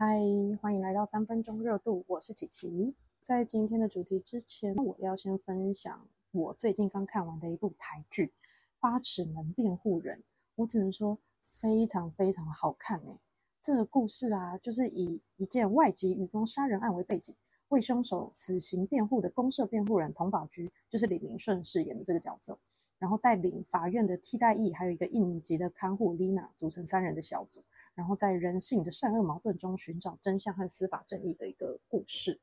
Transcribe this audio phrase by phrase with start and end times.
[0.00, 0.16] 嗨，
[0.62, 2.94] 欢迎来到三分钟热度，我是琪琪。
[3.20, 8.26] 在今天的主题之前，我要先分享我最近刚看完的一部台剧
[8.78, 10.18] 《八尺门辩护人》，
[10.54, 13.18] 我只能说非常非常好看哎。
[13.60, 17.34] 这个故事啊，就是以一件外籍渔工杀人案为背景，
[17.70, 22.56] 为凶手死刑辩护的公社辩护人童宝驹，就是李明顺饰演的这个角色，
[23.00, 27.64] 然后带领法院的替代役，还有一个印尼籍的看护 Lina 组成三人的小组。
[27.98, 32.40] 然后在人性的善恶矛盾中寻找真相和司法正义的一个故事。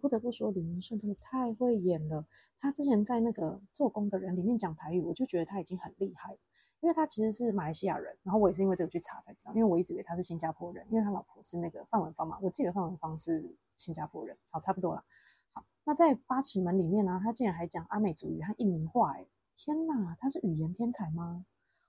[0.00, 2.24] 不得不说，李明顺真的太会演了。
[2.60, 6.38] 他之前在那个做工的人里面讲台语，我就觉得他已经很厉害。
[6.80, 12.38] 因为他其实是马来西亚人，然后我也是因为这个去查才知道，因为我一直以为他是新加坡人，因为他老婆是那个范文芳嘛。
[12.40, 13.44] 我记得范文芳是
[13.76, 15.04] 新加坡人，好，差不多了。
[15.52, 19.26] 好，那在八尺门里面呢，他竟然还讲阿美族语和印尼话，哎，
[19.56, 21.44] 天哪，他是语言天才吗？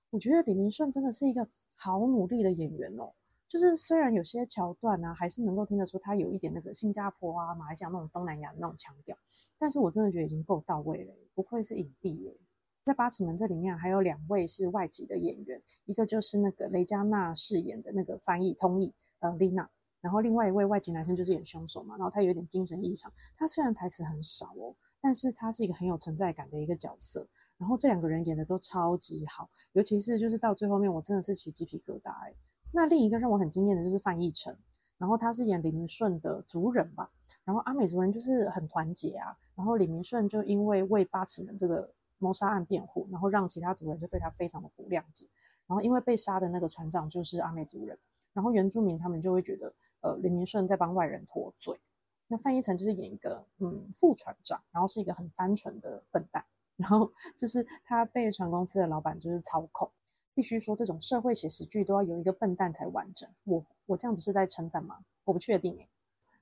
[0.10, 1.48] 我觉得李明顺真的是一个。
[1.76, 3.12] 好努力的演员哦，
[3.48, 9.18] 就是虽然有些桥段啊，还是能够听得出他有一点那个新加坡啊、马来西亚那种东南亚那种腔调，
[9.58, 12.36] 但是我真的觉得已经够到位了，不愧是影帝耶。
[12.84, 19.70] 在八尺门这里面还有两位是外籍的演员，一个就是那个雷佳娜饰演的那个翻译通译呃丽娜，
[20.02, 27.26] 然后另外一位外籍男生就是演凶手嘛，然后他有点精神异常，他虽然台词很少哦，但是他是一个很有存在感的一个角色。
[27.58, 32.34] 然后这两个人演的都超级好，尤其是就是到最后面，我真的是起鸡皮疙瘩哎。
[32.72, 34.58] 那另一个让我很惊艳的就是范逸臣，
[34.98, 37.10] 然后他是演李明顺的族人吧，
[37.46, 45.28] 然后阿美族人就是很团结啊，然后李明顺就因为为八尺门这个谋杀案辩护，然后让其他族人就对他非常的不谅解，
[45.68, 47.98] 然后因为被杀的那个船长就是阿美族人，
[48.34, 51.80] 然后原住民他们就会觉得呃李明顺在帮外人脱罪，
[52.28, 56.44] 那范逸臣就是演一个嗯副船长，然后是一个很单纯的笨蛋。
[56.84, 59.90] 然后就是他被船公司的老板就是操控，
[60.34, 63.30] 必须说这种社会写实剧都要有一个笨蛋才完整。
[63.46, 65.00] 我我这样子是在称赞吗？
[65.24, 65.88] 我不确定诶。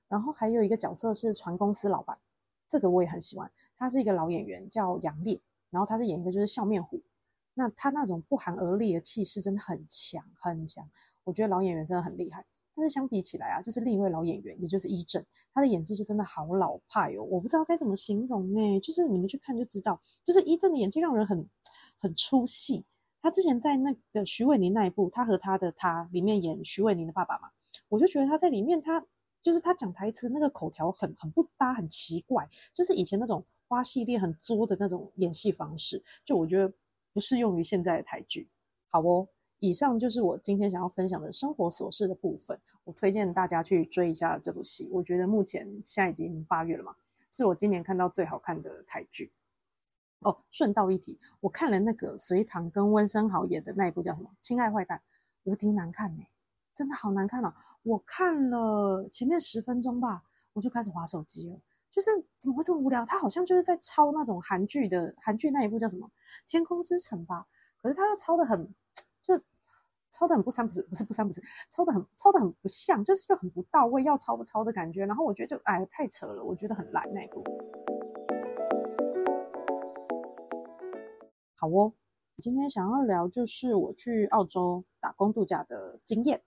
[0.08, 2.18] 然后还有一个角色是船公司老板，
[2.66, 3.48] 这个我也很喜欢。
[3.78, 5.40] 他是一个老演员，叫杨烈，
[5.70, 7.00] 然后他是演一个就是笑面虎。
[7.54, 10.84] 那他那种不寒而栗的气势真的很强很强，
[11.22, 12.44] 我觉得老演员真的很厉害。
[12.74, 21.46] 但是相比起来啊，就是另一位老演员，也就是伊正，他的演技就真的好老派哦，我不知道该怎么形容呢，就是你们去看就知道，就是伊正的演技让人很
[21.98, 22.84] 很出戏。
[23.20, 27.50] 他之前在那个徐伟宁那一部，他和他的他里面演徐伟宁的爸爸嘛，
[27.88, 29.04] 我就觉得他在里面，他
[29.42, 36.72] 就是他讲台词那个口条很很不搭，很奇怪，就是以前那种花系列很作的那种演戏方式，就我觉得
[37.12, 38.48] 不适用于现在的台剧。
[38.88, 39.28] 好哦。
[39.62, 42.60] 以上就是我今天想要分享的生活琐事的部分。
[42.82, 44.88] 我推荐大家去追一下这部戏。
[44.90, 46.96] 我觉得目前现在已经八月了嘛，
[47.30, 49.32] 是我今年看到最好看的台剧。
[50.22, 54.98] 哦，顺道一提，我看了那个隋唐跟温升豪演的那一部叫什么《亲爱坏蛋》，
[55.44, 56.24] 无敌难看呢，
[56.74, 57.54] 真的好难看哦。
[57.84, 60.24] 我看了前面十分钟吧，
[60.54, 61.56] 我就开始划手机了。
[61.88, 63.06] 就是怎么会这么无聊？
[63.06, 66.08] 他好像就是在抄那种韩剧的韩剧那一部叫什么
[66.50, 67.46] 《天空之城》吧？
[67.80, 68.68] 可是他又抄的很。
[70.12, 75.06] 抄的很不三不四，不是不三不四，抄的很抄的很不像，就是就很不到位，要抄不抄的感觉。
[75.06, 77.42] 然后我觉得就哎太扯了，我觉得很烂那个。
[81.56, 81.92] 好哦，
[82.38, 86.42] 今天想要聊就是我去澳洲打工度假的经验，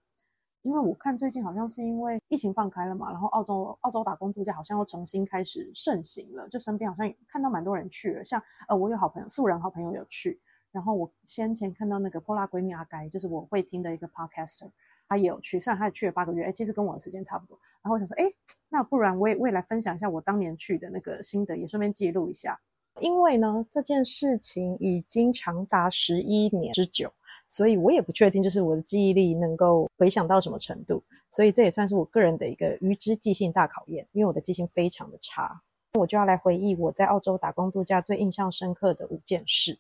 [0.62, 10.40] 因为我看最近好像是因为疫情放开了嘛，然后澳洲澳洲打工度假好像又重新开始盛行了，就身边好像看到蛮多人去了，像呃我有好朋友素人好朋友有去。
[10.75, 14.69] 然后我先前看到那个破拉闺蜜阿该，就是我会听的一个 podcaster，
[15.08, 17.58] 他也有去，虽然他去了八个月，哎，其实跟我的时间差不多。
[17.81, 18.25] 然后我想说，哎，
[18.68, 22.59] 那不然我也我也来分享一下我当年去的那个心得，也顺便记录一下。
[23.00, 27.09] 因为呢，这件事情已经长达十一年之久，
[27.47, 31.02] 所以我也不确定就是我的记忆力能够回想到什么程度。
[31.31, 35.62] 所以这也算是我个人的一个预知记性大考验，因为我的记性非常的差。
[35.94, 39.80] 我就要来回忆我在澳洲打工度假最印象深刻的五件事。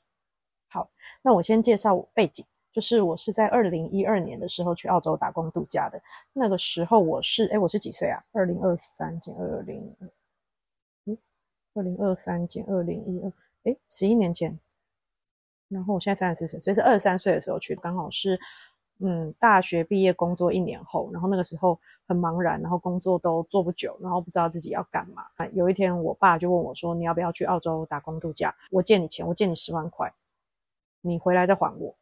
[0.75, 0.89] 好，
[1.21, 2.43] 那我先介绍我背景，
[2.73, 6.01] 就是我是在二零一二年的时候去澳洲打工度假的。
[6.33, 8.21] 那个时候我是，哎，我是几岁啊？
[8.33, 9.95] 二零二三减二零，
[11.05, 11.17] 嗯，
[11.75, 13.31] 二零二三减二零一二，
[13.63, 14.59] 哎，十一年前。
[15.69, 18.37] 然后我现在三十四岁，所以是二十三岁的时候去，刚好是，
[18.99, 25.25] 嗯，大学毕业工作一年后，然后那个时候很茫然，然后工作都做不久，然后不知道自己要干嘛。
[25.53, 28.53] 有一天，我爸就问我说：“你要不要去澳洲打工度假？
[28.69, 30.11] 我借你钱，我借你十万块。”
[31.05, 31.95] 你回来再还我，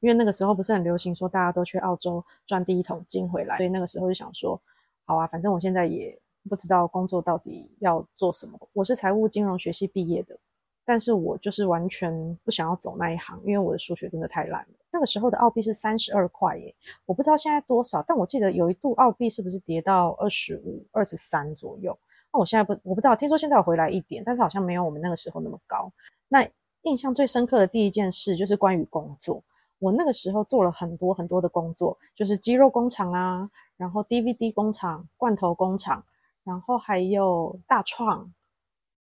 [0.00, 4.60] 因为那个时候不是很流行说大家都去澳洲赚第一桶金回来，所以那个时候就想说，
[5.04, 8.58] 好啊，反正我现在也不知道工作到底要做什么。
[8.72, 10.36] 我是财务金融学系毕业的，
[10.84, 14.74] 但是我就是完全不想要走那一行，因为我的数学真的太烂了。
[14.90, 16.74] 那个时候的澳币是三十二块耶，
[17.04, 21.96] 我不知道现在多少，但我记得有一度澳币是不是跌到二十五、二十三左右？
[22.32, 25.92] 那我现在不我不知道，听说现在有回来一点，但是好像没有我们那个时候那么高。
[26.28, 26.46] 那
[26.88, 29.42] 印象最深刻的第一件事就是关于工作，
[29.78, 36.02] 我那个时候做了很多很多的工作，就是鸡肉工厂啊，然后 DVD 工厂、罐头工厂，
[36.44, 38.32] 然后还有大创，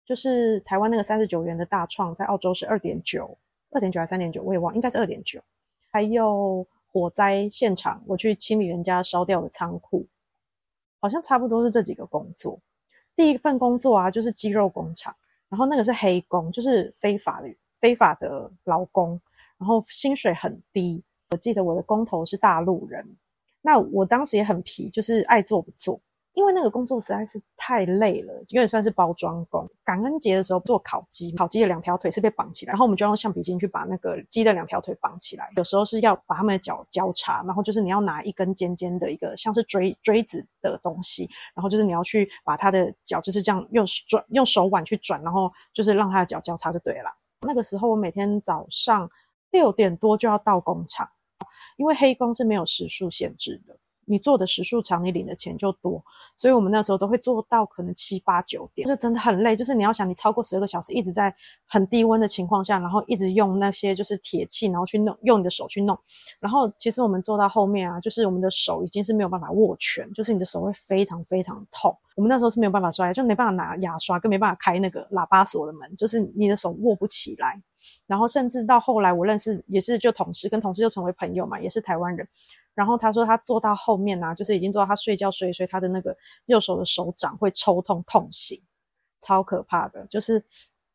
[0.05, 3.37] 就是台湾那个三十九元的大创，在澳洲是二点九。
[3.71, 5.39] 二点九还是三点九，我也忘，应该是二点九。
[5.91, 10.07] 还有火灾现场，我去清理人家烧掉的仓库，
[10.99, 12.59] 好像差不多是这几个工作。
[13.15, 15.15] 第一份工作啊，就是鸡肉工厂，
[15.49, 17.47] 然后那个是黑工，就是非法的
[17.79, 19.19] 非法的劳工，
[19.57, 21.03] 然后薪水很低。
[21.31, 23.17] 我记得我的工头是大陆人，
[23.61, 25.99] 那我当时也很皮，就是爱做不做。
[26.33, 29.67] 因为那个工作实在是太累了，因为算是包装工。
[29.83, 35.49] 感恩节的时候做烤鸡，烤鸡的两条腿是被绑起来，然后我们就用橡皮筋去把那个鸡的两条腿绑起来。
[35.57, 47.11] 有时候是要把它们的脚交叉，然后就是你要拿一根尖尖的一个像是锥锥子的东西，然后就是你要去把它的脚就是这样用转用手腕去转，然后就是让它的脚交叉就对了。
[47.41, 49.09] 那个时候我每天早上
[49.51, 51.09] 六点多就要到工厂，
[51.75, 53.75] 因为黑工是没有时数限制的。
[54.09, 56.03] 你做的时数长，你领的钱就多，
[56.35, 59.55] 所以我们那时候都会做到可能七八九点，就真的很累。
[59.55, 61.33] 就是你要想，你超过十二个小时一直在
[61.67, 65.97] 很低温的情况下，然后一直用那些就是铁器，然后去弄，用你的手去弄。
[66.39, 71.95] 然后其实我们做到后面啊，就是我们的手已经是没有办法握拳，就是你的手会非常非常痛。
[72.15, 77.61] 我们那时候是没有办法刷，就没办法拿牙刷，更没办法开那个喇叭锁的门，就是你的手握不起来。
[78.05, 82.27] 然后甚至到后来，我认识也是就同事，跟同事就成为朋友嘛，也是台湾人。
[82.79, 86.15] 然后他说他坐到后面啊，就是已经坐到他睡觉睡一睡，他的那个
[86.45, 88.57] 右手的手掌会抽痛痛醒，
[89.19, 90.07] 超可怕的。
[90.07, 90.41] 就是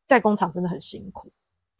[0.06, 1.30] 在工厂真的很辛苦。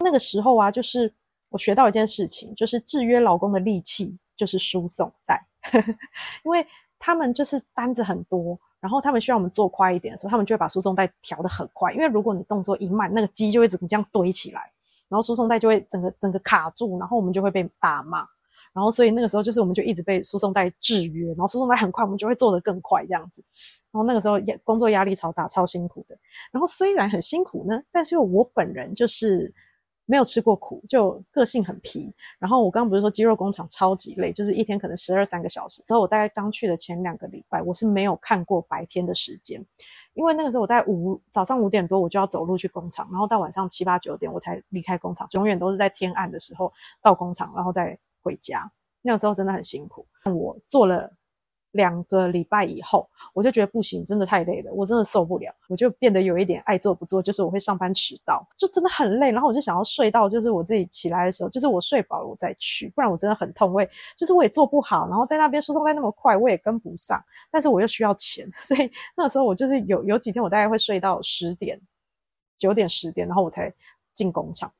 [0.00, 1.10] 那个时候啊，就是
[1.48, 5.42] 我学到一件事情，就是制约老公的利器就是输送带，
[6.44, 6.66] 因为
[6.98, 11.90] 他们就是单子很多，然后他们需要我们做快一点的时候，他们就会把输送带调得很快。
[11.94, 14.70] 因为如果你动作一慢，那个机就会整个这样堆起来，
[15.08, 18.28] 然后输送带就会整个整个卡住，然后我们就会被打骂。
[18.75, 23.41] 然后，所以那个时候就是我们就一直被输送带制约，然后输送带很快，我们就会做得更快这样子。
[23.93, 26.19] 然后那个时候压工作压力超大，超辛苦的。
[26.50, 29.55] 然后虽然很辛苦呢，但是我本人就是
[30.06, 32.12] 没有吃过苦，就个性很皮。
[32.41, 35.81] 然后我刚刚不是说肌肉工厂超级累，就是一天可能十二三个小时。
[35.87, 39.65] 然后我大概刚去的前两个礼拜，我是没有看过白天的时间，
[40.15, 47.97] 因为那个时候我在五早上五点多我就要走路去工厂，然后到晚上七八九点我才离开工厂，永远都是在天暗的时候到工厂，然后再。
[48.25, 48.69] 回家
[49.03, 51.12] 那个时候真的很辛苦，我做了
[51.73, 71.79] 两个礼拜以后，我就觉得不行，真的太累了，我真的受不了，我就变得有一点爱做不做，就是我会上班迟到，就真的很累，然后我就想要睡到，就是我自己起来的时候，就是我睡饱了我再去，不然我真的很痛，我也就是我也做不好，然后在那边输送带那么快，我也跟不上，但是我又需要钱，所以那时候我就是有有几天我大概会睡到十点、
[72.56, 73.71] 九点、十点，然后我才
[74.12, 74.73] 进工厂。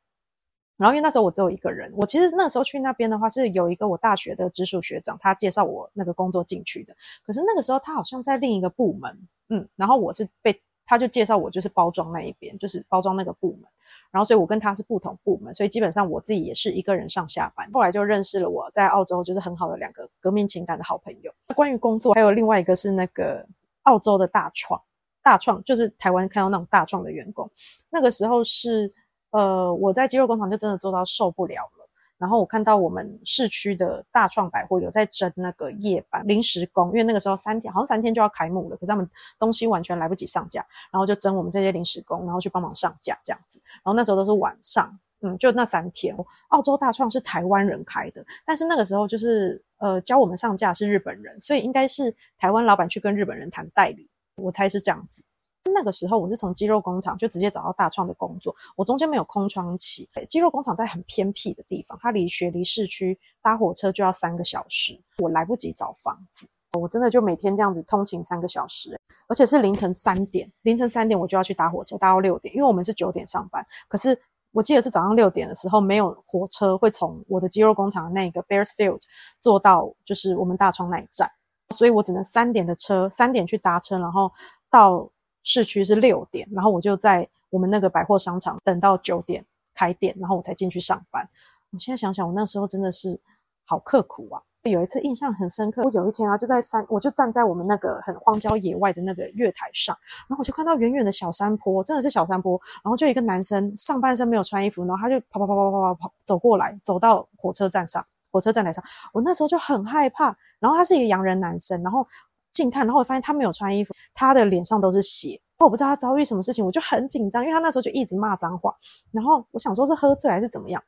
[0.77, 6.93] 然后因为那时候我只有一个人，我其实那时候去那边的话是有一个我大学的直属学长，他介绍我那个工作进去的。
[7.25, 13.71] 可是那个时候他好像在另一个部门，嗯，然后我是被他就介绍我就是包装那一边，就是包装那个部门。
[14.11, 17.71] 然后所以我跟他是不同部门，所以基本上我自己也是一个人上下班。
[17.73, 21.33] 后来就认识了我在澳洲就是很好的两个革命情感的好朋友。
[21.55, 23.47] 关于工作，还有另外一个是那个
[23.83, 24.81] 澳洲的大创，
[25.23, 27.49] 大创就是台湾看到那种大创的员工，
[27.91, 28.93] 那个时候是。
[29.35, 31.89] 呃，我在肌肉工厂就真的做到受不了了。
[32.19, 43.61] 然后我看到我们市区的大创百货有在争那个夜班临时工，因为那个时候三天好像三天就要开幕了，可是他们东西完全来不及上架，然后就争我们这些临时工，然后去帮忙上架这样子。
[43.67, 46.15] 然后那时候都是晚上，嗯，就那三天。
[46.51, 55.25] 澳洲大创是台湾人开的，但是那个时候就是呃教我们上架是日本人，所以应该是台湾老板去跟日本人谈代理，我猜是这样子。
[55.73, 60.09] 那个时候我是从肌肉工厂就直接找到大创的工作，我中间没有空窗期。
[60.29, 66.47] 肌肉工厂在很偏僻的地方，它离雪梨市区搭火车就要三个小时，我来不及找房子，
[66.79, 74.17] 我真的就每天这样子通勤三个小时，而且是凌晨三点，凌晨三点我就要去搭火车，搭到六点，因为我们是九点上班，可是
[74.53, 79.01] 我记得是早上六点的时候没有火车会从我的肌肉工厂的那个 Bearsfield
[79.41, 81.29] 坐到就是我们大创那一站，
[81.71, 84.31] 所以我只能三点的车，三点去搭车，然后
[84.71, 85.11] 到。
[85.45, 91.29] 市区是六点，然后我就在我们那个百货商场等到九点开店，然后我才进去上班。
[91.71, 93.21] 我现在想想，我那时候真的是
[93.65, 94.43] 好刻苦啊！
[94.63, 99.95] 有一次印象很深刻，我有一天啊，就在山，我就站在我们那个很荒郊野外的那个月台上，
[100.27, 108.83] 然后我就看到远远的小山坡，真的是小山坡，然后就一个男生上半身没有穿衣服，然后他就跑跑跑跑跑跑跑走过来，走到火车站上，火车站台上，
[109.13, 110.35] 我那时候就很害怕。
[110.61, 112.07] 然后他是一个洋人男生，然后
[112.55, 115.39] 近看，然后我发现他没有穿衣服，他的脸上都是血。
[115.59, 118.75] 我不知道他遭遇什么事情，我就很紧张，因为他那时候就一直骂脏话。
[119.13, 120.83] 然后我想说是喝醉还是怎么样，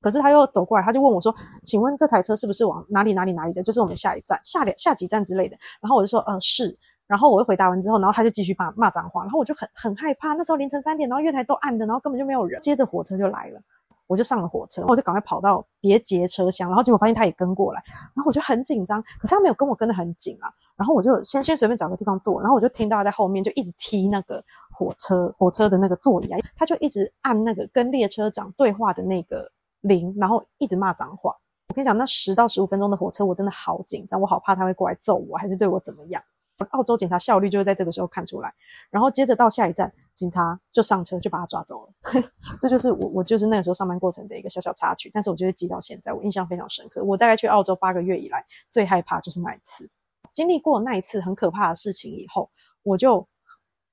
[0.00, 1.34] 可是他又走过来，他就问我说
[1.64, 3.62] ：“请问这台车是不是往哪里哪里哪里的？
[3.62, 10.32] 就是我们下一站、下两下几站之类的？”然后我就说：“呃，是。”然后我又回答完之后，然后他就继续骂骂脏话，然后我就很很害怕。
[10.32, 12.60] 那时候凌晨三点，然后月台都暗的，然后根本就没有人。
[12.60, 13.60] 接着火车就来了，
[14.06, 17.82] 我就上了火车，我就赶快跑到别节车厢，然后结果发现他也跟过来，
[18.14, 20.50] 然后我就很紧张，可是他没有跟我跟得很紧啊。
[20.76, 31.34] 然后我就先先随便找个地方坐，然后我就听到他在后面就一直踢那个火车火车的那个座椅啊，他就一直按那个跟列车长对话的那个铃，然后一直骂脏话。
[31.68, 36.22] 我跟你讲，那十到十五分钟的火车，我真的好紧张，我好怕他会过来揍我，还是对我怎么样。
[36.70, 38.54] 澳洲警察效率就会在这个时候看出来，
[38.90, 42.22] 然后接着到下一站，警察就上车就把他抓走了。
[42.62, 47.02] 这就是我我就是那个时候上班过程的一个小小插曲，但是我觉得记到现在，我印象非常深刻。
[47.02, 49.90] 我大概去澳洲八个月以来，最害怕就是那一次。
[50.36, 52.50] 经历过那一次很可怕的事情以后，
[52.82, 53.26] 我就。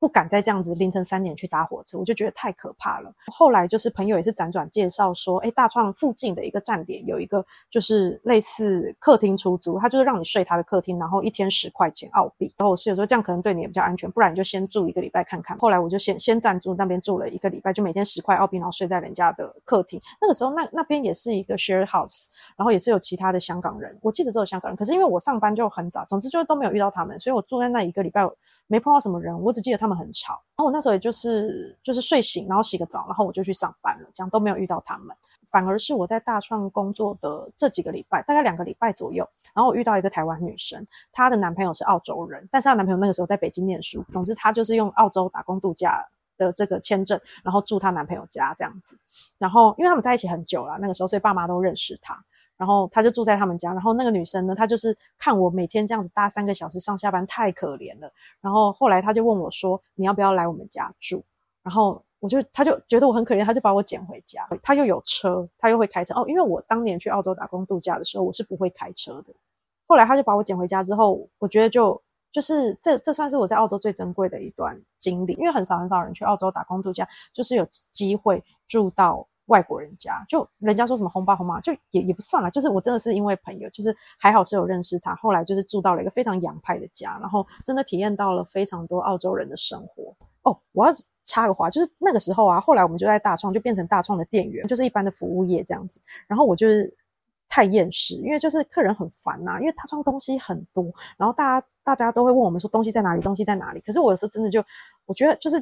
[0.04, 3.10] 不敢再这样子凌晨三点去搭火车，我就觉得太可怕了。
[3.28, 12.54] 后来就是朋友也是辗转介绍说，哎，大创附近的一个站点有一个就是类似客厅出租，他就是让你睡他的客厅，然后一天十块钱澳币。
[12.58, 15.58] 然后我室友说这样可能对你也比较安全，不然你就先住一个礼拜看看。
[15.58, 19.98] 后来我就先先暂住那边住了一个礼拜，就每天十块澳币，然后睡在人家的客厅。
[20.20, 24.76] 那个时候那那边也是一个 share house，然后也是有其他的香港人，我记得只有香港人。
[24.76, 28.28] 可是因为我上班就很早，总之就是都没有遇到他们，所以我住在那一个礼拜。
[28.74, 30.34] 没碰到什么人，我只记得他们很吵。
[30.56, 35.16] 然后我那时候也就是就是睡醒，然后洗个澡，然后我就去上班了，这样都没有遇到他们。
[35.52, 44.04] 反而是我在大创工作的这几个礼拜，大概两个礼拜左右，然后我遇到一个台湾女生，她的男朋友是澳洲人，但是她男朋友那个时候在北京念书。
[44.12, 46.04] 总之，她就是用澳洲打工度假
[46.36, 48.98] 的这个签证，然后住她男朋友家这样子。
[49.38, 52.20] 然后因为他们在一起很久了，那个时候所以爸妈都认识她。
[52.64, 61.22] 然后他就住在他们家，然后那个女生呢，她就是看我每天这样子搭三个小时上下班太可怜了，然后后来他就问我说：“你要不要来我们家住？”
[61.62, 64.48] 然后我就他就觉得我很可怜，他就把我捡回家。
[64.62, 69.34] 他又有车，他又会开车哦，因为我当年去澳洲打工度假的时候，我是不会开车的。
[69.86, 72.02] 后来他就把我捡回家之后，我觉得就
[72.32, 79.28] 就是这这算是我在澳洲最珍贵的一段经历，因为很少很少人去澳洲打工度假，就是有机会住到。
[79.48, 82.50] 外国人家就人家说什么红爸红妈，就也也不算了。
[82.50, 85.14] 就是我真的是因为朋友，就是还好是有认识他。
[85.16, 90.16] 后来就是住到了一个非常洋派的家，然后真的体验到了非常多澳洲人的生活。
[90.44, 90.94] 哦，我要
[91.26, 96.00] 插个话，就是那个时候啊，后来我们就在大创就变成大创的店员，就是一般的服务业这样子。
[96.28, 96.96] 然后我就是
[97.50, 100.86] 太厌世，因为就是客人很烦呐，因为大创东西很多，
[101.18, 103.82] 然后大家大家都会问我们说东西在哪里，东西在哪里。
[103.82, 104.64] 可是我有时候真的就
[105.06, 105.62] 我觉得就是。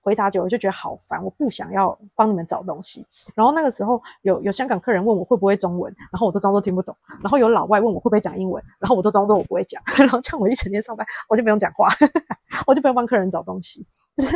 [0.00, 3.06] 回答久了就觉得好烦，我不想要帮你们找东西。
[3.34, 6.96] 然后那个时候有有香港客人问我会不会中文，然后我都装作听不懂。
[7.22, 9.82] 然后有老外问我会不会讲英文，然后我都装作我不会讲。
[9.96, 11.88] 然后这样我一整天上班，我就不用讲话，
[12.66, 13.86] 我就不用帮客人找东西。
[14.16, 14.30] 就是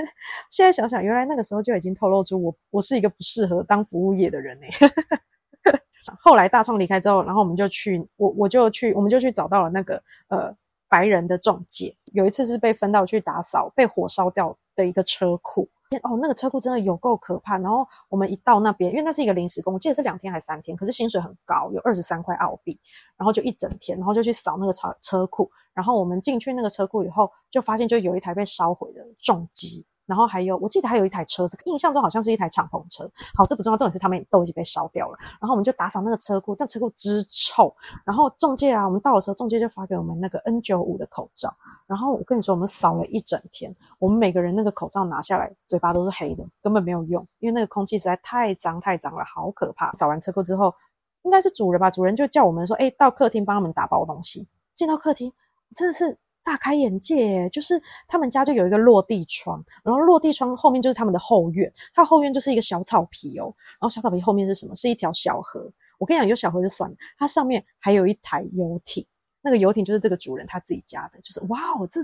[0.51, 4.67] 现在想想，原来那个时候就已经透露出我我是一个不适合当服务业的人呢。
[6.21, 10.55] 后来大创离开之后，然后我们就去我我就去我们就去找到了那个呃
[10.89, 11.97] 白人的中介。
[12.13, 14.57] 有一次是被分到去打扫被火烧掉。
[14.75, 15.69] 的一个车库
[16.03, 17.59] 哦，那个车库真的有够可怕。
[17.59, 22.79] 然后我们一到那边，因为那是一个临时工，我记得是两天还是三天，可是薪水很高，有二十三块澳币。
[23.17, 25.51] 然后就一整天，然后就去扫那个车车库。
[25.75, 29.85] 然后我们进去那个车库以后，就发现就有一台被烧毁的重机。
[30.07, 33.09] 然后还有，我记得还有一台车子，印象中好像是一台敞篷车。
[33.35, 35.17] 好，这不重要，重点是他们都已经被烧掉了。
[35.41, 37.75] 然后我们就打扫那个车库，但车库之臭。
[38.05, 41.55] 然后中介啊，我们到的时候，中介就发给我们那个 N95 的口罩。
[41.87, 49.93] 然后我跟你说，我们扫了一整天，我们每个人那个口罩拿下来，嘴巴都是黑的，根本没有用，因为那个空气实在太脏太脏了，好可怕。
[49.93, 50.75] 扫完车库之后，
[51.23, 54.49] 应该是主人吧，主人就叫我们说，哎，到客厅帮他们打包东西。
[54.75, 55.33] 进到客厅，
[55.75, 56.19] 真的是。
[56.45, 64.75] 大开眼界，就是他们家就有一个落地窗，然后落地窗后面就是他们的后院，他后院就是一个小草皮哦，然后小草皮后面是什么？
[64.75, 65.71] 是一条小河。
[65.99, 69.07] 我跟你讲，有小河就算了，它上面还有一台游艇，
[69.41, 72.01] 那个游艇就是这个主人他自己家的，就是哇哦，这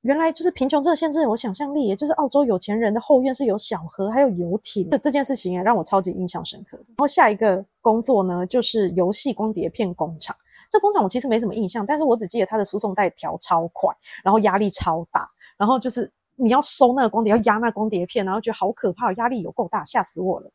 [0.00, 6.84] 原来就是贫穷这个限制我想象力，也就是澳洲有钱人的后院是有小河还有游艇，这这件事情也让我超级印象深刻的。
[6.88, 10.36] 然后下一个工作呢，就是游戏光碟片工厂。
[10.74, 20.50] 这工厂我其实没什么印象，但是我只记得它的输送带调超快，然后压力超大，然后就是你要收那个光碟，要压那光碟片，然后觉得好可怕，压力有够大，吓死我了。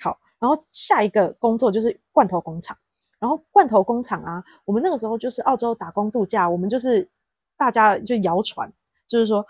[0.00, 2.76] 好，然后下一个工作就是罐头工厂，
[3.18, 7.08] 然后罐头工厂啊，我们那个时候就是澳洲打工度假，我们就是
[7.56, 8.70] 大家就谣传，
[9.06, 9.42] 就是说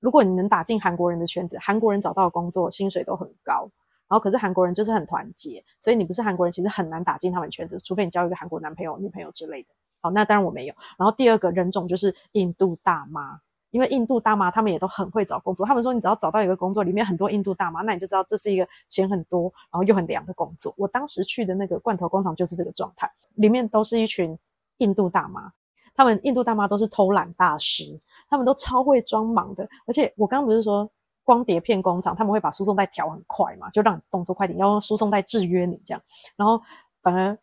[0.00, 3.70] 如果你能打进韩国人的圈子，韩国人找到的工作薪水都很高。
[4.08, 9.68] 然后可是韩国人就是很团结，所以你不是韩国人，其实很难打进他们圈子，除非你交一个韩国男朋友、女朋友之类的。
[10.00, 10.74] 好，那当然我没有。
[10.96, 13.38] 然后第二个人种就是印度大妈，
[13.70, 20.72] 因为印度大妈他们也都很会找工作，他们说你只要找到一个工作，里面很多印度大妈，那你就知道这是一个钱很多，然后又很凉的工作。
[20.78, 24.38] 我当时去的那个罐头工厂就是这个状态，里面都是一群
[24.78, 25.52] 印度大妈，
[25.94, 28.00] 他们印度大妈都是偷懒大师，
[28.30, 29.68] 他们都超会装忙的。
[29.86, 30.90] 而且我刚刚不是说。
[31.28, 36.02] 光碟片工厂，他们会把输送带调很快嘛，就让你动作快点，要用输送带制约你这样。
[36.36, 36.58] 然后
[37.02, 37.36] 反而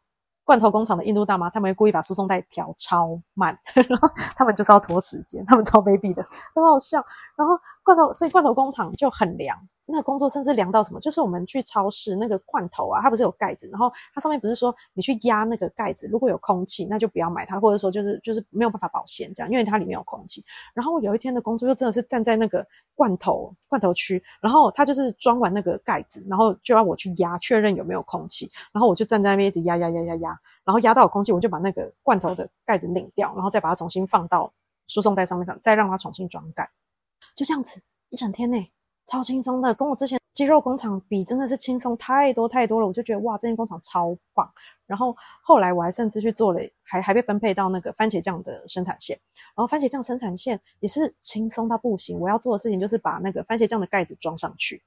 [0.44, 3.56] 罐头工厂的印度大妈，他们会故意把输送带调超慢，
[3.88, 6.24] 然后他们就是要拖时间，他们超卑鄙的，
[6.56, 6.98] 很好笑。
[7.36, 9.56] 然后罐头，所以罐头工厂就很凉。
[9.96, 11.00] 那个工作甚至凉到什么？
[11.00, 20.44] 就是我们去超市那个罐头啊，它不是有盖子，然后它上面不是说你去压那个盖子，如果有空气，那就不要买它，或者说就是就是没有办法保鲜这样，因为它里面有空气。
[20.74, 34.52] 然后有一天的工作就真的是站在那个罐头罐头区，然后他就是装完那个盖子，然后就要我去压确认有没有空气，然后我就站在那边一直压压压压压，然后压到有空气，我就把那个罐头的盖子拧掉，然后再把它重新放到
[34.88, 36.70] 输送带上面，再让它重新装盖，
[37.36, 38.72] 就这样子一整天内。
[39.06, 42.88] 超轻松的，跟我之前肌肉工厂比，真的是轻松太多太多了。
[42.88, 44.52] 我就觉得哇，这间工厂超棒。
[44.86, 49.20] 然后后来我还甚至去做了，还还被分配到那个番茄酱的生产线。
[49.56, 52.20] 然后番茄酱生产线也是轻松到不行。
[52.20, 54.84] 我要做的事情就是把那个番茄酱的盖子装上去，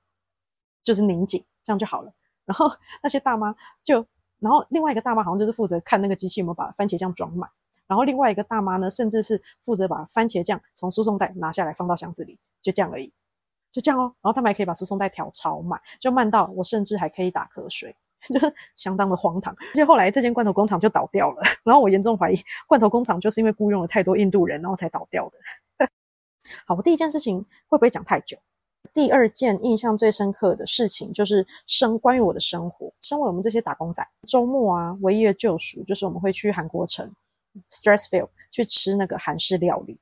[0.85, 2.13] 就是拧紧，这样就好了。
[2.45, 2.71] 然后
[3.03, 4.05] 那些大妈就，
[4.41, 7.49] 然后另外一个大妈好像就是负责看那个机器有没有把番茄酱装满。
[7.87, 13.13] 然后另外一个大妈呢，甚至是负责把番茄酱从输送带拿下来放到箱子里，就这样而已。
[13.79, 17.95] 就这样哦，然后他们还可以把输送带调超慢，就慢到我甚至还可以打瞌睡，
[18.27, 19.55] 就是相当的荒唐。
[19.55, 25.87] 而且后来这间罐头工厂就倒掉了， 然后我严重怀疑罐头工厂就是因为雇佣了太多印度人，然后才倒掉的。
[26.67, 28.37] 好，我第一件事情会不会讲太久？
[28.93, 37.09] 第二件印象最深刻的事情就是生关于我的生活，身为我们这些打工仔，周末啊，唯一的救赎就是我们会去韩国城
[37.71, 40.01] Stressfield 去吃那个韩式料理。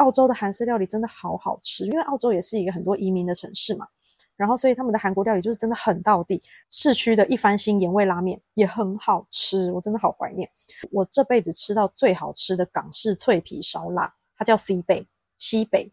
[0.00, 3.86] 澳洲的韩式料理真的好好吃，因为澳洲也是一个很多移民的城市嘛，
[4.34, 6.42] 然后所以他们的韩国料理就是真的很到地。
[6.70, 10.50] 市区的一番新盐味拉面也很好吃，我真的好怀念。
[10.90, 15.92] 我这辈子吃到最好吃的港式脆皮烧腊，它叫西北西北。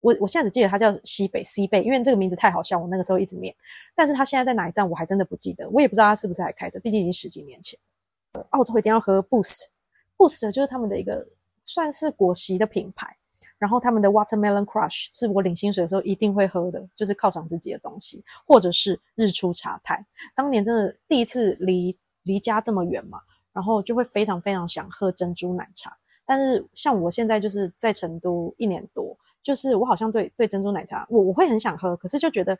[0.00, 3.54] 我我现在只记得它叫西北西北，因为这个名字太好笑，我那个时候一直念。
[3.94, 7.78] 但是它现在在哪一站，我还真的不记得，我也不知道它是不是还开着，毕竟已经十几年前。
[8.50, 11.26] 澳洲一定要喝 Boost，Boost 就是他们的一个。
[11.66, 13.14] 算是果昔的品牌，
[13.58, 20.06] 然后他们的 Watermelon Crush 是我领薪水的时候一定会喝的，就是犒赏自己的东西，或者是日出茶太。
[20.34, 23.20] 当年真的第一次离离家这么远嘛，
[23.52, 25.96] 然后就会非常非常想喝珍珠奶茶。
[26.24, 32.52] 但是像我现在就是在成都一年多，就是我好像对对珍珠奶茶，我我会很想喝，可是就觉得，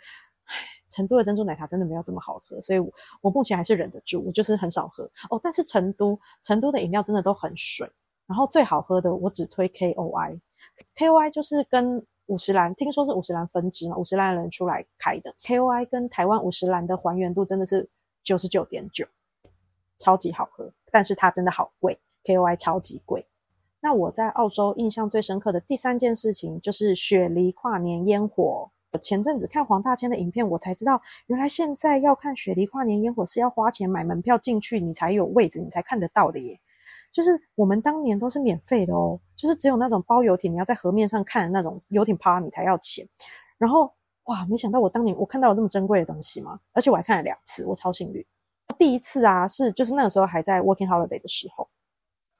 [0.44, 0.54] 唉，
[0.88, 2.88] 成都的珍珠奶茶真的没有这么好喝，所以我
[3.20, 5.40] 我目前还是忍得住，我就是很少喝哦。
[5.42, 7.90] 但是成都成都的饮料真的都很水。
[8.26, 15.34] 然后最好喝的，我只推 KOI，KOI 就是跟五十岚，听说是五十岚分支嘛，五十岚人出来开的。
[15.42, 17.88] KOI 跟台湾五十岚的还原度真的是
[18.24, 19.06] 九十九点九，
[19.98, 23.26] 超级好喝，但是它真的好贵，KOI 超级贵。
[23.80, 28.70] 那我在澳洲印象最深刻的第三件事情就是雪梨跨年烟火。
[28.90, 36.58] 我前阵子看黄大千的影片，我才知道原来现在要看雪梨跨年烟火是要花钱买门票进去，你才有位置，你才看得到的耶。
[37.16, 43.08] 就是我们当年都是免费的哦，就是只有那种包游艇，你要在河面上看那种游艇趴，你才要钱。
[43.56, 43.90] 然后
[44.24, 48.22] 哇，没想到我当年我看到了这么珍贵的东西嘛，而且我还看了两次，我超幸运。
[48.78, 51.66] 第一次啊，是就是那个时候还在 working holiday 的时候，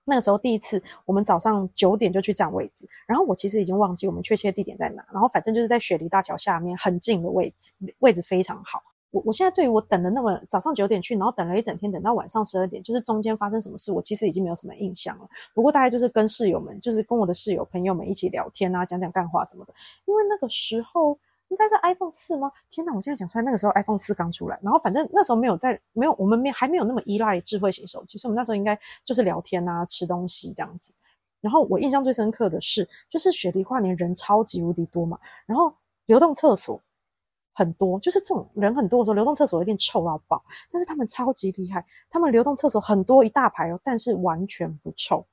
[0.04, 8.82] 那个时候第一次我们早上九点就去占位置，然后我其实已经忘记我们确切地点在哪，然后反正就是在雪梨大桥下面很近的位置，位置非常好。
[9.24, 15.28] 我现在对于我等了那么早上九点去，然后等了一整天，等到晚上十二点，就是中间发生什么事，我其实已经没有什么印象了。
[15.54, 19.72] 不过大概就是跟室友们，就是跟我的室友朋友们一起聊天啊，讲讲干话什么的。
[20.04, 22.50] 因为那个时候应该是 iPhone 四吗？
[22.68, 22.92] 天哪！
[22.92, 30.92] 我现在想出来，那个时候 iPhone 四刚出来，然后反正那时候没有在没有我们没还没有那么依赖智慧型手机，所以我们那时候应该就是聊天啊，吃东西这样子。
[31.40, 35.72] 然后我印象最深刻的是，就是雪梨跨年人超级无敌多嘛，然后
[36.06, 36.80] 流动厕所。
[37.56, 40.44] 很多就是这种人很多的时候，流动厕所一定臭到爆。
[40.70, 45.24] 但是他们超级厉害，他们流动厕所很多一大排哦，但是完全不臭。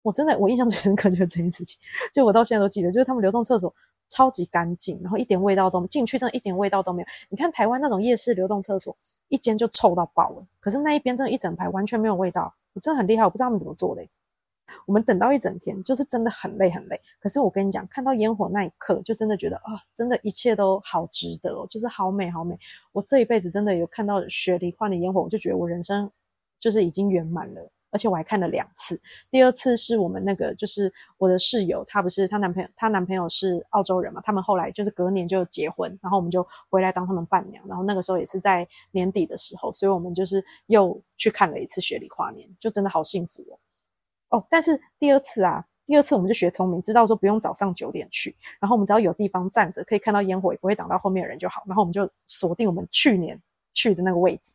[0.00, 1.78] 我真的我印象最深刻就是这件事情，
[2.10, 3.72] 就我到现在都记得，就是他们流动厕所
[4.08, 7.08] 超级干净，然后一点味道都进去，真的一点味道都没有。
[7.28, 8.96] 你看台湾那种夜市流动厕所，
[9.28, 14.02] 一间就臭到爆了，可是那一边真的，一整排完全没有味道，我真的很厉害，我不知道他们怎么做的。
[14.86, 17.00] 我们等到一整天，就是真的很累很累。
[17.20, 22.58] 可是我跟你讲，看到烟火那一刻，就真的觉得啊，真的一切都好值得哦，就是好美好美。
[22.92, 26.10] 我这一辈子真的有看到雪梨花的烟火，我就觉得我人生
[26.60, 27.70] 就是已经圆满了。
[27.94, 28.98] 而且我还看了两次，
[29.30, 43.58] 第二次是我们那个就是我的室友，她不是她男朋友，她男朋友是澳洲人嘛，他们后来就是隔年就结婚，然后我们就回来当他们伴娘，然后那个时候也是在年底的时候，所以我们就是又去看了一次雪梨跨年，就真的好幸福哦。
[44.32, 53.38] 哦，但是第二次啊，第二次我们就学聪明，知道说不用早上九点去，然后我们只要有地方站着，可以看到烟火，也不会挡到后面人就好，然后我们就锁定我们去年
[53.74, 54.54] 去的那个位置。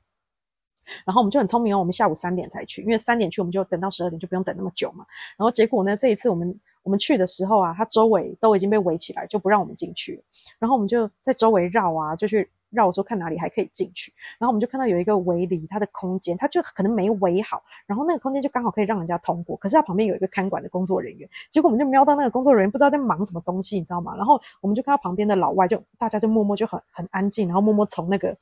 [1.06, 5.06] 然后我们就很聪明哦，我们下午三点才去，因为三点去我们就等到十二点，就不用等那么久嘛。
[5.38, 10.24] 然后结果呢，这一次我们我们去的时候啊，它周围都已经被围起来，就不让我们进去。
[10.58, 12.50] 然后我们就在周围绕啊，就去。
[12.70, 19.56] 绕说看哪里还可以进去，然后我们就看到有一个围篱，它的空间，它就可能没围好，然后那个空间就刚好可以让人家通过。
[19.58, 24.16] 可是它旁边有一个看管的工作人员，结果我们就瞄到那个工作人员不知道在忙什么东西，你知道吗？
[24.16, 28.36] 然后我们就看到旁边的老外，就大家就默默就很很安静，然后默默从那个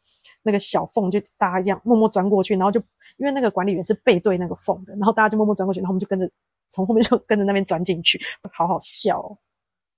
[0.43, 2.81] 那个小缝就大家一样默默钻过去，然后就
[3.17, 6.29] 因为那个管理员是背对那个缝的，然后大家就默默钻过去，然后我们就跟着
[6.67, 8.19] 从后面就跟着那边钻进去，
[8.51, 9.19] 好好笑。
[9.19, 9.37] 哦。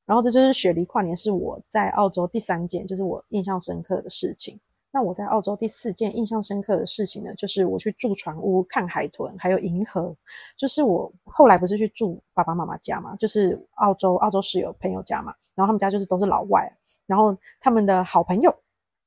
[0.07, 4.59] 然后这就是雪梨跨年，是我在澳洲第三件，就是我印象深刻的事情。
[4.89, 10.15] 那我在澳洲第四件印象深刻的事情呢，就是我去住船屋看海豚，还有银河。
[10.55, 16.73] 就是我后来不是去住爸爸妈妈家嘛，就是澳洲澳洲室友朋友家嘛，然后他们家就是都是老外，
[17.05, 18.55] 然后他们的好朋友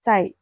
[0.01, 0.33] 在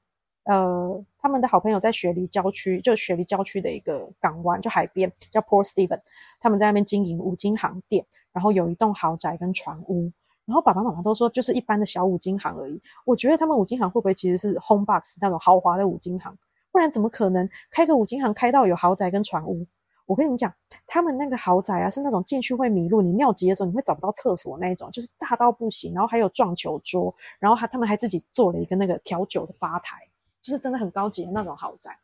[0.43, 6.01] 呃，他们的好朋友在雪梨郊区，就雪梨郊区的一个港湾，就海边叫 Port Steven，
[6.41, 10.11] 他们在那边经营五金行店，然后有一栋豪宅跟船屋。
[10.49, 12.81] 然后爸爸妈妈都说，就是一般的小五金行而已。
[13.05, 16.35] 我觉得他们五金行会不会其实是 home box 那种豪华的五金行？
[16.73, 19.67] 不然怎么可能开个五金行开到有豪宅跟船屋？
[20.07, 20.51] 我跟你们讲，
[20.87, 25.93] 他们那个豪宅啊，是那种进去会迷路，你尿急的时候你会找不到厕所那一种，就是大到不行。
[25.93, 29.99] 然后还有撞球桌，然后还他们还自己做了一个那个调酒的吧台，
[30.41, 31.95] 就是真的很高级的那种豪宅。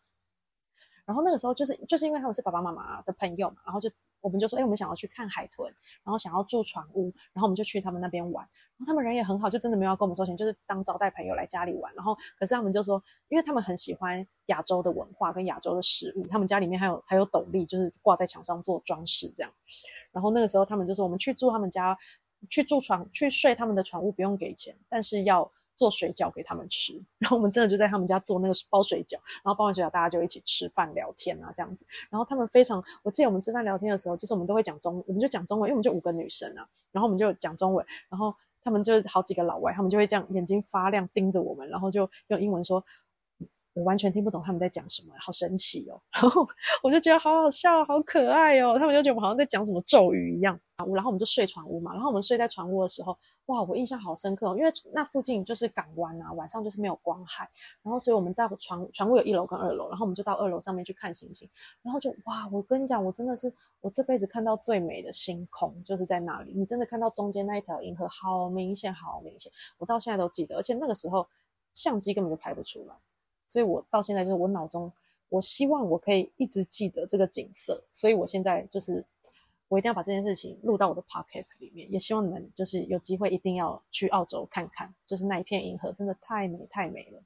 [1.07, 3.90] 然后那个时候就是就是因为他们是爸爸妈妈的朋友嘛，然后就。
[4.25, 5.71] 我们就说，哎，我们想要去看海豚，
[6.03, 8.43] 然后想要住船屋，然后我们就去他们那边玩。
[8.79, 11.95] 然后他们人也很好，就真的没有要跟我们收钱，就是当招待朋友来家里玩。
[11.95, 19.53] 然后，可是他们就说，因为他们很喜欢亚洲的文化跟亚洲的食物，他们家里面还有还有斗笠，就是挂在墙上做装饰这样。
[20.11, 21.95] 然后那个时候他们就说，我们去住他们家，
[22.49, 25.53] 去住船，去睡他们的船屋，不用给钱，但是要。
[25.77, 42.85] 做水饺给他们吃，然后我们真的就在他们家做那个包水饺，然后包完水饺大家就一起吃饭聊天啊这样子，然后他们非常，我记得我们吃饭聊天的时候，就是我们都会讲中，我们就讲中文，因为我们就五个女生啊，然后我们就讲中文，然后他们就是好几个老外，他们就会这样眼睛发亮盯着我们，然后就用英文说。
[43.77, 46.01] 我完全听不懂他们在讲什么，好神奇哦！
[46.15, 46.47] 然后
[46.81, 48.79] 我就觉得好好笑，好可爱哦。
[48.79, 50.87] 他们就觉得我们好像在讲什么咒语一样啊。
[50.95, 51.93] 然后我们就睡船屋嘛。
[51.93, 57.48] 然后我们睡在船屋的时候，哇，我印象好深刻哦，因为那附近就是港湾啊，晚上就是没有光害。
[57.83, 61.48] 然后所以我们到船船屋有一楼跟二楼，然后我们就到二楼上面去看星星。
[61.83, 66.52] 然后就哇，我跟你讲，我真的是我这辈子看到最美的星空，就是在那里。
[66.54, 69.52] 你真的看到中间那一条银河，好明显，好明显。
[69.78, 71.26] 我到现在都记得，而且那个时候
[71.74, 72.94] 相机根本就拍不出来。
[73.46, 74.90] 所以，我到现在就是我脑中，
[75.28, 77.85] 我希望我可以一直记得这个景色。
[77.90, 79.04] 所以我现在就是，
[79.75, 81.93] 我一定要把这件事情录到我的 podcast 里面。
[81.93, 87.21] 也希望你们就是有机会一定要去澳洲看看，就是那一片银河真的太美太美了。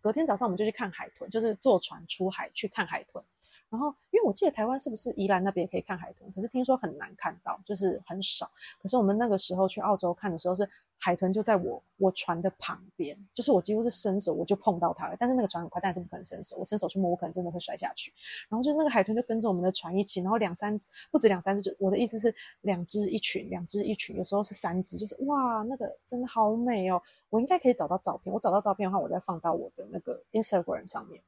[0.00, 3.22] 隔天早上我们就去看海豚，就是坐船出海去看海豚。
[3.70, 6.30] 然后，因为我记得台湾是不是宜兰那边也可以看海豚？
[6.32, 8.48] 可是听说很难看到，就是很少。
[8.80, 15.16] 可是我们那个时候去澳洲看的时候，是海豚就在我我船的旁边，就是我几乎是伸手我就碰到它了。
[15.18, 18.12] 但是那个船很快，但是不可能伸手，我伸手去摸，我可能真的会摔下去。
[18.48, 27.00] 然后就是那个海豚就跟着我们的船一起，然后两三只，不止两三只，就我的意思是两只一群，两只一群，有时候是三只，就是哇，那个真的好美哦！
[27.30, 31.22] 我应该可以找到照片，我找到照片的话，我再放到我的那个 Instagram 上面。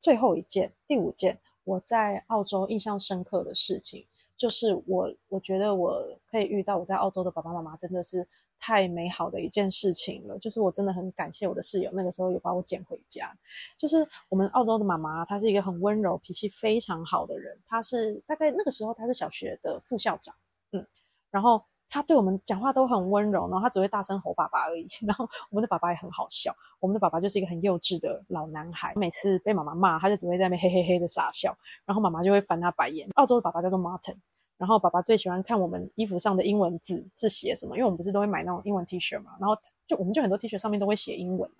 [0.00, 1.38] 最后一件，第五件。
[1.64, 4.04] 我在澳洲印象深刻的事情，
[4.36, 8.28] 就是我我觉得我可以遇到我在澳洲的爸爸妈妈，真的是
[8.64, 10.38] 太美好的一件事情了。
[10.38, 13.30] 就是我真的很感谢我的室友，那个时候有把我捡回家。
[13.76, 17.58] 就是我们澳洲的妈妈，她是一个很温柔、脾气非常好的人。
[17.66, 20.34] 她是大概那个时候她是小学的副校长，
[20.72, 20.86] 嗯，
[21.30, 21.62] 然后。
[21.90, 24.88] 她对我们讲话都很温柔，然后她只会大声吼爸爸而已。
[25.06, 28.92] 然后我们的爸爸也很好笑，我们的爸爸就是一个很幼稚的老男孩。
[28.96, 33.08] 每次被妈妈骂，他就只会在那边嘿嘿嘿的傻笑，然后妈妈就会翻他白眼。
[33.14, 34.16] 澳洲的爸爸叫做 Martin，
[34.56, 41.50] 然后爸爸最喜欢看我们衣服上的英文字是写什么，因为我们不是都会买那种英文 T 恤嘛，然后就我们就很多 T 恤上面都会写英文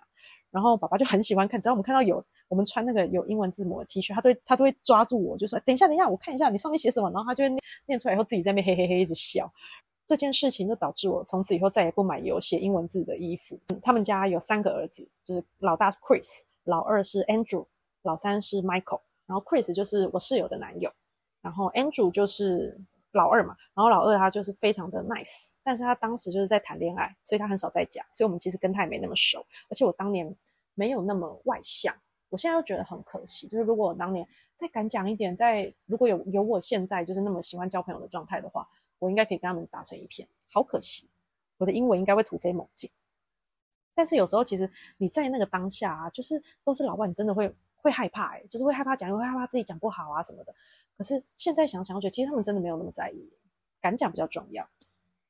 [0.51, 9.51] 然后爸爸就很喜欢看，只要我们看到有我们穿那个有英文字母的 T 恤，他都他都会抓住我，就说等一下等一下，我看一下你上面写什么，然后他就会念念出来以后自己在那边嘿嘿嘿一直笑。
[10.07, 13.59] 这件事情就导致我从此以后再也不买有写英文字的衣服。
[13.81, 17.65] 他们家有三个儿子，就是老大是 Chris，老二是 Andrew，
[18.03, 19.01] 老三是 Michael。
[19.25, 20.89] 然后 Chris 就是我室友的男友，
[21.45, 22.75] 然后 Andrew 就是
[23.11, 23.55] 老二嘛。
[23.75, 29.45] 然后老二他就是非常的 nice，但是他当时就是在谈恋爱，所以他很少在家，所以我们其实跟他也没那么熟。
[29.69, 30.35] 而且我当年
[30.73, 31.95] 没有那么外向，
[32.29, 33.47] 我现在又觉得很可惜。
[33.47, 38.67] 就是如果我当年再敢讲一点，在如果有有我现在就是那么喜欢交朋友的状态的话。
[38.97, 41.05] 我应该可以跟他们打成一片，好可惜，
[41.57, 42.89] 我的英文应该会突飞猛进。
[43.93, 50.55] 但是有时候其实你在那个当下啊，就是都是老外，你真的会会害怕哎，就是会害怕讲，会害怕自己讲不好啊什么的。
[50.97, 53.29] 可是现在想想，我觉得其实他们真的没有那么在意，
[53.81, 54.67] 敢讲比较重要。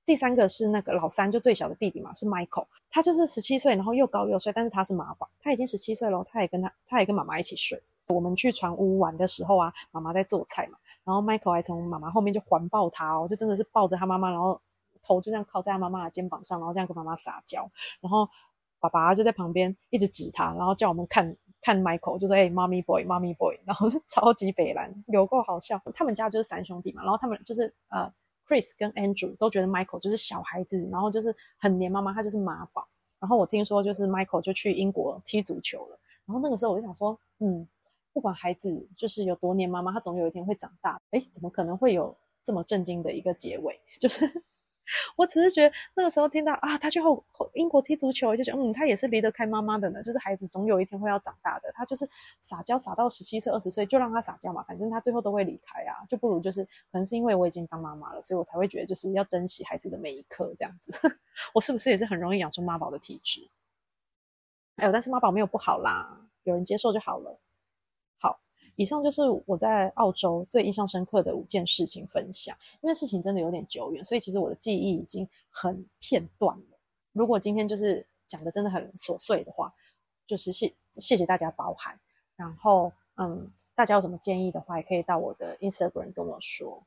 [0.06, 7.82] 第三个是那个老三，就最小的弟弟嘛，是 Michael，他就是十七岁，然后又高又帅，但是他是妈宝，他已经十七岁了，他也跟他，他也跟妈妈一起睡。
[8.08, 10.78] 我们去船屋玩的时候啊，妈妈在做菜嘛。
[11.04, 14.62] 然后 Michael 还从妈妈后面就环抱他哦，就真的是抱着他妈妈，然后
[15.02, 17.68] 头就这样靠在他妈妈的肩膀上，然后这样跟妈妈撒娇。
[18.00, 18.30] 然后
[18.80, 25.82] 爸爸就在旁边一直指他，然后叫我们看看 Michael，就说：“哎，Mommy Boy，Mommy Boy。”然后 超级北蓝，有够好笑。
[25.96, 28.14] 他们家就是三兄弟嘛，然后他们就是呃
[28.48, 32.88] ，Chris 跟 Andrew 都觉得 Michael 就是小孩子，然后就是很黏妈妈，他就是妈宝。
[33.20, 35.98] 然后我听说就是 Michael 就去英国踢足球了。
[36.28, 37.68] 然后那个时候我就想说，嗯。
[38.14, 40.98] 不管孩子就是有多黏妈妈，他总有一天会长大。
[41.12, 43.78] 哎，怎么可能会有这么震惊的一个结尾？
[44.00, 44.26] 就是
[45.18, 50.04] 我只是觉得那个时候听到啊，他去后英国踢足球，我就觉得嗯，他也是离得开妈妈的呢。
[50.04, 52.08] 就是孩子总有一天会要长大的，他就是
[52.40, 60.94] 撒娇撒到十七岁、二十岁就让他撒娇嘛，反正他最后都会离开啊，就不如就是可能是因为我已经当妈妈了，所以我才会觉得就是要珍惜孩子的每一刻这样子。
[61.54, 63.50] 我是不是也是很容易养出妈宝的体质？
[64.78, 67.40] 哎呦，但是妈宝没有不好啦，有人接受就好了。
[68.76, 76.78] 以上就是我在澳洲最印象深刻的五件事情分享，因为事情真的有点久远，所以其实我的记忆已经很片段了。
[77.14, 79.74] 如果今天就是讲的真的很琐碎的话，
[80.28, 81.98] 就是谢谢谢大家包涵。
[82.36, 86.84] 然后，嗯，大家有什么建议的话，也可以到我的 Instagram 跟我说。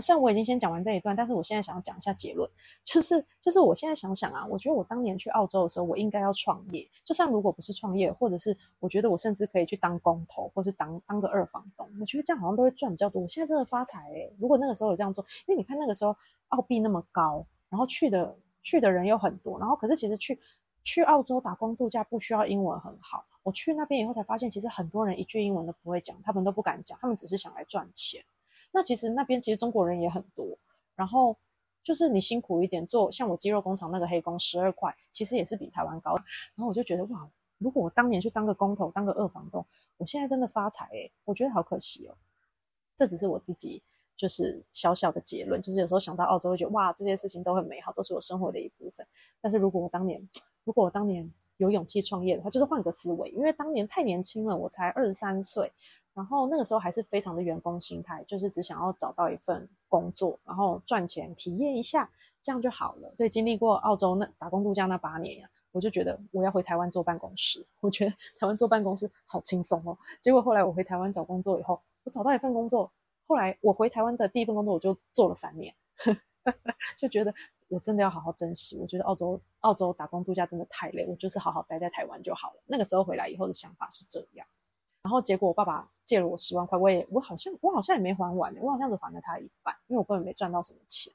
[0.00, 2.48] 虽然我已经先讲完这一段，但是我现在想要讲一下结论，
[2.84, 6.88] 就是就是我现在想想啊，我觉得我当年去澳洲的时候，我应该要创业。
[7.04, 13.22] 就算如果不是创业，或者是我觉得我甚至可以去当工头，或是当当个二房东，我觉得这样好像都会赚比较多。
[13.22, 14.30] 我现在真的发财哎！
[14.38, 16.14] 如果那个时候有这样做，因为你看那个时候
[16.48, 20.38] 澳币那么高，然后去的去的人又很多，然后可是其实去
[20.82, 23.24] 去澳洲打工度假不需要英文很好。
[23.42, 28.22] 我去那边以后才发现，其实很多人一句英文都不会讲，他们都不敢讲，他们只是想来赚钱。
[28.72, 30.58] 那其实那边其实中国人也很多，
[30.96, 31.36] 然后
[31.84, 36.14] 就是你辛苦一点做，像我鸡肉工厂那个黑工十二块，其实也是比台湾高。
[36.54, 39.64] 然后我就觉得哇，如果我当年去当个工头，当个二房东，
[39.98, 42.16] 我现在真的发财诶，我觉得好可惜哦。
[42.96, 43.82] 这只是我自己
[44.16, 49.06] 就是小小的结论，就是有时候想到澳洲，会觉得哇，这些事情都很美好，都是我生活的一部分。
[49.40, 50.26] 但是如果我当年，
[50.64, 55.72] 如果我当年有勇气创业的话，就是换个思维，因为当年太年轻了，我才二十三岁。
[56.14, 62.10] 然后那个时候还是非常的员工心态，就是只想要找到一份工作，然后赚钱体验一下，
[62.42, 63.14] 这样就好了。
[63.16, 67.66] 对，经历过澳洲那打工度假那八年呀，我就觉得我要回台湾坐办公室。
[67.80, 69.96] 我觉得台湾坐办公室好轻松哦。
[70.20, 72.92] 结果后来我回台湾找工作以后，我找到一份工作，
[73.26, 75.74] 后来我回台湾的第一份工作我就做了三年，
[76.98, 77.34] 就觉得
[77.68, 78.76] 我真的要好好珍惜。
[78.76, 82.62] 我觉得澳洲澳洲打工度假真的太累，我就是好好待在台湾就好了。
[82.66, 84.46] 那个时候回来以后的想法是这样。
[85.02, 91.10] 然后结果我爸爸借了我十万块，我也我好像我好像也没还完，我好像只还了他一半，因为我根本没赚到什么钱。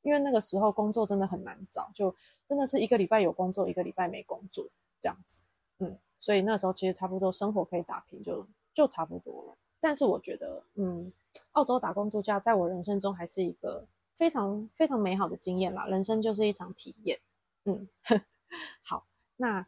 [0.00, 2.14] 因为那个时候工作真的很难找，就
[2.48, 4.64] 真的是一个礼拜有工作，一个礼拜没工作
[4.98, 5.42] 这样子。
[5.80, 9.54] 嗯，所以那时候其实差不多生活可以打平，就就差不多了。
[9.80, 11.12] 但是我觉得，嗯，
[11.52, 13.84] 澳洲打工度假在我人生中还是一个
[14.14, 15.84] 非常非常美好的经验啦。
[15.88, 17.18] 人生就是一场体验。
[17.66, 17.86] 嗯，
[18.82, 19.04] 好，
[19.36, 19.66] 那。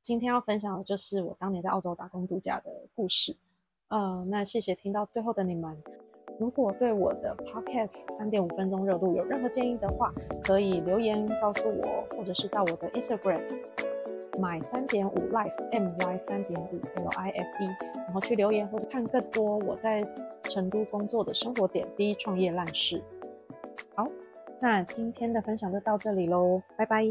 [0.00, 3.36] 今天要分享的就是我当年在澳洲打工度假的故事。
[4.28, 5.76] 那谢谢听到最后的你们。
[6.38, 10.12] 如果对我的 podcast 三点五分钟热度有任何建议的话，
[10.44, 13.40] 可以留言告诉我，或者是到我的 Instagram
[14.34, 20.06] my 三点五 life m y 三点五 l i f e，然后去留言或者看更多我在
[20.44, 23.02] 成都工作的生活点滴、创业烂事。
[23.96, 24.06] 好，
[24.60, 27.04] 那今天的分享就到这里喽，拜拜。